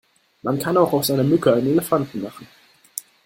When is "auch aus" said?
0.77-1.11